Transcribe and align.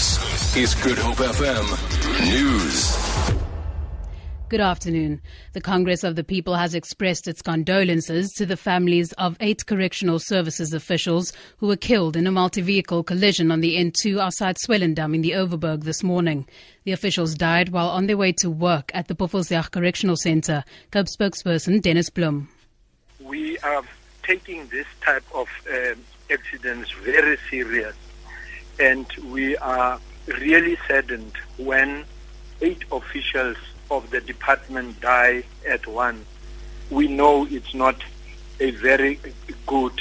This 0.00 0.56
is 0.56 0.74
Good 0.76 0.96
Hope 0.96 1.18
FM 1.18 2.32
News. 2.32 2.96
Good 4.48 4.62
afternoon. 4.62 5.20
The 5.52 5.60
Congress 5.60 6.04
of 6.04 6.16
the 6.16 6.24
People 6.24 6.54
has 6.54 6.74
expressed 6.74 7.28
its 7.28 7.42
condolences 7.42 8.32
to 8.38 8.46
the 8.46 8.56
families 8.56 9.12
of 9.18 9.36
eight 9.40 9.66
correctional 9.66 10.18
services 10.18 10.72
officials 10.72 11.34
who 11.58 11.66
were 11.66 11.76
killed 11.76 12.16
in 12.16 12.26
a 12.26 12.32
multi-vehicle 12.32 13.02
collision 13.02 13.52
on 13.52 13.60
the 13.60 13.76
N2 13.76 14.18
outside 14.18 14.56
Swellendam 14.56 15.14
in 15.14 15.20
the 15.20 15.32
Overberg 15.32 15.84
this 15.84 16.02
morning. 16.02 16.48
The 16.84 16.92
officials 16.92 17.34
died 17.34 17.68
while 17.68 17.90
on 17.90 18.06
their 18.06 18.16
way 18.16 18.32
to 18.38 18.48
work 18.48 18.90
at 18.94 19.08
the 19.08 19.14
Pofelsdijk 19.14 19.70
Correctional 19.70 20.16
Centre. 20.16 20.64
Cope 20.92 21.08
spokesperson 21.08 21.82
Dennis 21.82 22.08
Bloem. 22.08 22.48
We 23.20 23.58
are 23.58 23.82
taking 24.22 24.66
this 24.68 24.86
type 25.02 25.24
of 25.34 25.46
um, 25.70 26.00
accidents 26.30 26.90
very 27.04 27.36
serious 27.50 27.94
and 28.80 29.06
we 29.30 29.56
are 29.58 30.00
really 30.26 30.76
saddened 30.88 31.32
when 31.58 32.04
eight 32.62 32.82
officials 32.90 33.56
of 33.90 34.10
the 34.10 34.20
department 34.20 35.00
die 35.00 35.44
at 35.68 35.86
once. 35.86 36.24
We 36.90 37.08
know 37.08 37.46
it's 37.46 37.74
not 37.74 38.02
a 38.58 38.70
very 38.70 39.20
good 39.66 40.00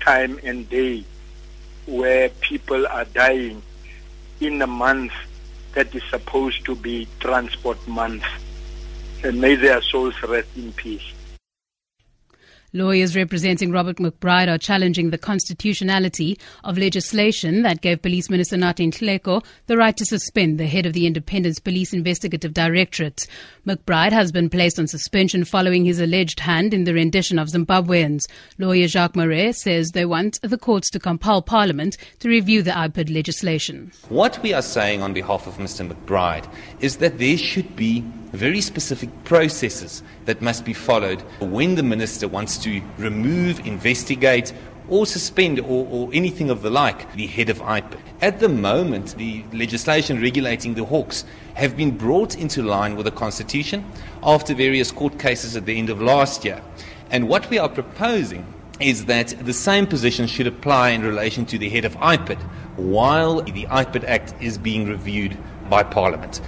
time 0.00 0.38
and 0.42 0.68
day 0.68 1.04
where 1.86 2.28
people 2.28 2.86
are 2.86 3.04
dying 3.04 3.62
in 4.40 4.60
a 4.62 4.66
month 4.66 5.12
that 5.74 5.94
is 5.94 6.02
supposed 6.10 6.64
to 6.64 6.74
be 6.74 7.06
transport 7.20 7.86
month. 7.86 8.24
And 9.22 9.40
may 9.40 9.54
their 9.54 9.80
souls 9.82 10.14
rest 10.22 10.48
in 10.56 10.72
peace. 10.72 11.12
Lawyers 12.74 13.16
representing 13.16 13.72
Robert 13.72 13.96
McBride 13.96 14.48
are 14.48 14.58
challenging 14.58 15.08
the 15.08 15.16
constitutionality 15.16 16.38
of 16.64 16.76
legislation 16.76 17.62
that 17.62 17.80
gave 17.80 18.02
Police 18.02 18.28
Minister 18.28 18.56
Nathi 18.56 18.90
Nhleko 18.90 19.42
the 19.68 19.78
right 19.78 19.96
to 19.96 20.04
suspend 20.04 20.60
the 20.60 20.66
head 20.66 20.84
of 20.84 20.92
the 20.92 21.06
Independence 21.06 21.60
Police 21.60 21.94
Investigative 21.94 22.52
Directorate. 22.52 23.26
McBride 23.66 24.12
has 24.12 24.32
been 24.32 24.50
placed 24.50 24.78
on 24.78 24.86
suspension 24.86 25.46
following 25.46 25.86
his 25.86 25.98
alleged 25.98 26.40
hand 26.40 26.74
in 26.74 26.84
the 26.84 26.92
rendition 26.92 27.38
of 27.38 27.48
Zimbabweans. 27.48 28.26
Lawyer 28.58 28.86
Jacques 28.86 29.16
Marais 29.16 29.52
says 29.52 29.92
they 29.92 30.04
want 30.04 30.38
the 30.42 30.58
courts 30.58 30.90
to 30.90 30.98
compel 30.98 31.40
Parliament 31.40 31.96
to 32.18 32.28
review 32.28 32.62
the 32.62 32.72
IPID 32.72 33.14
legislation. 33.14 33.92
What 34.10 34.42
we 34.42 34.52
are 34.52 34.60
saying 34.60 35.00
on 35.00 35.14
behalf 35.14 35.46
of 35.46 35.54
Mr. 35.54 35.90
McBride 35.90 36.46
is 36.80 36.98
that 36.98 37.18
there 37.18 37.38
should 37.38 37.76
be 37.76 38.04
very 38.32 38.60
specific 38.60 39.10
processes 39.24 40.02
that 40.26 40.42
must 40.42 40.64
be 40.64 40.72
followed 40.72 41.20
when 41.40 41.74
the 41.74 41.82
minister 41.82 42.28
wants 42.28 42.58
to 42.58 42.82
remove, 42.98 43.66
investigate, 43.66 44.52
or 44.88 45.06
suspend 45.06 45.60
or, 45.60 45.86
or, 45.90 46.08
anything 46.12 46.48
of 46.50 46.62
the 46.62 46.70
like 46.70 47.12
the 47.14 47.26
head 47.26 47.50
of 47.50 47.58
IPID. 47.58 47.98
At 48.22 48.40
the 48.40 48.48
moment, 48.48 49.16
the 49.16 49.44
legislation 49.52 50.20
regulating 50.20 50.74
the 50.74 50.84
hawks 50.84 51.24
have 51.54 51.76
been 51.76 51.96
brought 51.96 52.36
into 52.36 52.62
line 52.62 52.96
with 52.96 53.04
the 53.04 53.12
Constitution 53.12 53.84
after 54.22 54.54
various 54.54 54.90
court 54.90 55.18
cases 55.18 55.56
at 55.56 55.66
the 55.66 55.78
end 55.78 55.90
of 55.90 56.00
last 56.00 56.44
year. 56.44 56.62
And 57.10 57.28
what 57.28 57.48
we 57.50 57.58
are 57.58 57.68
proposing 57.68 58.46
is 58.80 59.06
that 59.06 59.28
the 59.44 59.52
same 59.52 59.86
position 59.86 60.26
should 60.26 60.46
apply 60.46 60.90
in 60.90 61.02
relation 61.02 61.44
to 61.46 61.58
the 61.58 61.68
head 61.68 61.84
of 61.84 61.96
IPID 61.96 62.40
while 62.76 63.42
the 63.42 63.66
IPID 63.66 64.04
Act 64.04 64.34
is 64.40 64.56
being 64.56 64.88
reviewed 64.88 65.36
by 65.68 65.82
Parliament. 65.82 66.40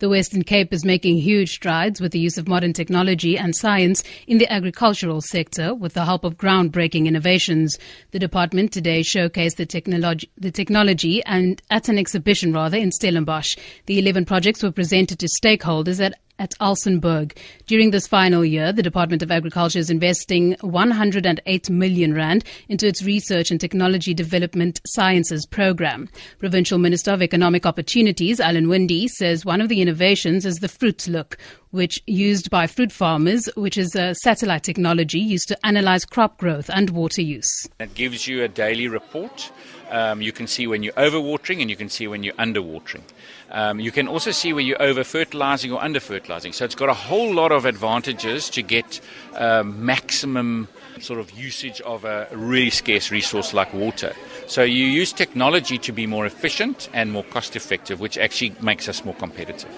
The 0.00 0.08
Western 0.08 0.44
Cape 0.44 0.72
is 0.72 0.84
making 0.84 1.16
huge 1.16 1.50
strides 1.50 2.00
with 2.00 2.12
the 2.12 2.20
use 2.20 2.38
of 2.38 2.46
modern 2.46 2.72
technology 2.72 3.36
and 3.36 3.56
science 3.56 4.04
in 4.28 4.38
the 4.38 4.50
agricultural 4.52 5.20
sector 5.20 5.74
with 5.74 5.94
the 5.94 6.04
help 6.04 6.22
of 6.22 6.36
groundbreaking 6.36 7.06
innovations. 7.06 7.76
The 8.12 8.20
department 8.20 8.72
today 8.72 9.00
showcased 9.00 9.56
the 9.56 9.66
technology, 9.66 10.30
the 10.36 10.52
technology 10.52 11.20
and 11.24 11.60
at 11.70 11.88
an 11.88 11.98
exhibition 11.98 12.52
rather 12.52 12.76
in 12.76 12.92
Stellenbosch. 12.92 13.56
The 13.86 13.98
11 13.98 14.24
projects 14.24 14.62
were 14.62 14.70
presented 14.70 15.18
to 15.18 15.28
stakeholders 15.42 15.98
at 16.00 16.14
at 16.38 16.52
Elsenburg. 16.60 17.36
During 17.66 17.90
this 17.90 18.06
final 18.06 18.44
year, 18.44 18.72
the 18.72 18.82
Department 18.82 19.22
of 19.22 19.30
Agriculture 19.30 19.78
is 19.78 19.90
investing 19.90 20.56
108 20.60 21.70
million 21.70 22.14
rand 22.14 22.44
into 22.68 22.86
its 22.86 23.02
research 23.02 23.50
and 23.50 23.60
technology 23.60 24.14
development 24.14 24.80
sciences 24.86 25.46
program. 25.46 26.08
Provincial 26.38 26.78
Minister 26.78 27.12
of 27.12 27.22
Economic 27.22 27.66
Opportunities, 27.66 28.40
Alan 28.40 28.68
Winde, 28.68 29.08
says 29.10 29.44
one 29.44 29.60
of 29.60 29.68
the 29.68 29.82
innovations 29.82 30.46
is 30.46 30.56
the 30.56 30.68
Fruit 30.68 31.08
Look, 31.08 31.38
which 31.70 32.02
used 32.06 32.50
by 32.50 32.66
fruit 32.66 32.92
farmers, 32.92 33.48
which 33.56 33.76
is 33.76 33.94
a 33.94 34.14
satellite 34.16 34.62
technology 34.62 35.18
used 35.18 35.48
to 35.48 35.66
analyze 35.66 36.04
crop 36.04 36.38
growth 36.38 36.70
and 36.70 36.90
water 36.90 37.22
use. 37.22 37.68
It 37.78 37.94
gives 37.94 38.26
you 38.26 38.42
a 38.42 38.48
daily 38.48 38.88
report. 38.88 39.50
Um, 39.90 40.20
you 40.20 40.32
can 40.32 40.46
see 40.46 40.66
when 40.66 40.82
you're 40.82 40.92
overwatering 40.94 41.60
and 41.60 41.70
you 41.70 41.76
can 41.76 41.88
see 41.88 42.06
when 42.06 42.22
you're 42.22 42.34
underwatering. 42.34 43.02
Um, 43.50 43.80
you 43.80 43.90
can 43.90 44.06
also 44.06 44.30
see 44.30 44.52
where 44.52 44.62
you're 44.62 44.82
over 44.82 45.02
fertilizing 45.02 45.72
or 45.72 45.82
under 45.82 46.00
fertilizing. 46.00 46.52
So 46.52 46.64
it's 46.64 46.74
got 46.74 46.88
a 46.88 46.94
whole 46.94 47.32
lot 47.32 47.52
of 47.52 47.64
advantages 47.64 48.50
to 48.50 48.62
get 48.62 49.00
um, 49.34 49.84
maximum 49.84 50.68
sort 51.00 51.20
of 51.20 51.30
usage 51.30 51.80
of 51.82 52.04
a 52.04 52.28
really 52.32 52.70
scarce 52.70 53.10
resource 53.10 53.54
like 53.54 53.72
water. 53.72 54.14
So 54.46 54.62
you 54.62 54.84
use 54.84 55.12
technology 55.12 55.78
to 55.78 55.92
be 55.92 56.06
more 56.06 56.26
efficient 56.26 56.88
and 56.92 57.12
more 57.12 57.24
cost 57.24 57.56
effective, 57.56 58.00
which 58.00 58.18
actually 58.18 58.54
makes 58.60 58.88
us 58.88 59.04
more 59.04 59.14
competitive. 59.14 59.70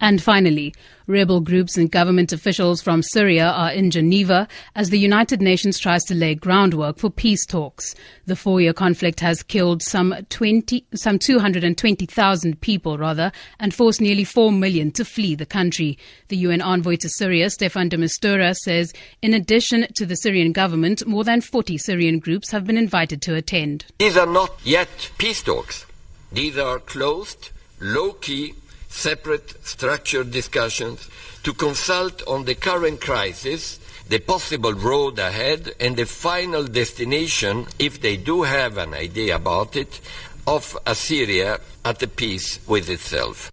And 0.00 0.22
finally, 0.22 0.74
rebel 1.06 1.40
groups 1.40 1.76
and 1.76 1.90
government 1.90 2.32
officials 2.32 2.80
from 2.80 3.02
Syria 3.02 3.48
are 3.48 3.72
in 3.72 3.90
Geneva 3.90 4.46
as 4.76 4.90
the 4.90 4.98
United 4.98 5.42
Nations 5.42 5.78
tries 5.78 6.04
to 6.04 6.14
lay 6.14 6.34
groundwork 6.34 6.98
for 6.98 7.10
peace 7.10 7.44
talks. 7.44 7.94
The 8.26 8.36
four-year 8.36 8.72
conflict 8.72 9.20
has 9.20 9.42
killed 9.42 9.82
some 9.82 10.14
20, 10.30 10.86
some 10.94 11.18
220,000 11.18 12.60
people 12.60 12.98
rather, 12.98 13.32
and 13.58 13.74
forced 13.74 14.00
nearly 14.00 14.24
4 14.24 14.52
million 14.52 14.92
to 14.92 15.04
flee 15.04 15.34
the 15.34 15.46
country. 15.46 15.98
The 16.28 16.36
UN 16.36 16.62
envoy 16.62 16.96
to 16.96 17.08
Syria, 17.08 17.46
Staffan 17.46 17.88
de 17.88 17.96
Mistura, 17.96 18.54
says 18.54 18.92
in 19.22 19.34
addition 19.34 19.86
to 19.96 20.06
the 20.06 20.16
Syrian 20.16 20.52
government, 20.52 21.06
more 21.06 21.24
than 21.24 21.40
40 21.40 21.78
Syrian 21.78 22.18
groups 22.18 22.50
have 22.50 22.66
been 22.66 22.78
invited 22.78 23.20
to 23.22 23.34
attend. 23.34 23.86
These 23.98 24.16
are 24.16 24.26
not 24.26 24.52
yet 24.62 25.10
peace 25.18 25.42
talks. 25.42 25.86
These 26.30 26.58
are 26.58 26.78
closed, 26.78 27.50
low-key 27.80 28.54
separate 28.88 29.54
structured 29.64 30.30
discussions 30.30 31.08
to 31.42 31.52
consult 31.52 32.22
on 32.26 32.44
the 32.44 32.54
current 32.54 33.00
crisis, 33.00 33.78
the 34.08 34.18
possible 34.18 34.72
road 34.72 35.18
ahead, 35.18 35.72
and 35.80 35.96
the 35.96 36.06
final 36.06 36.64
destination, 36.64 37.66
if 37.78 38.00
they 38.00 38.16
do 38.16 38.42
have 38.42 38.78
an 38.78 38.94
idea 38.94 39.36
about 39.36 39.76
it, 39.76 40.00
of 40.46 40.76
a 40.86 40.94
Syria 40.94 41.60
at 41.84 42.16
peace 42.16 42.58
with 42.66 42.88
itself. 42.88 43.50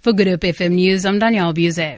For 0.00 0.12
Good 0.12 0.40
FM 0.40 0.72
News, 0.72 1.04
I'm 1.04 1.18
Danielle 1.18 1.52
Buzet. 1.52 1.96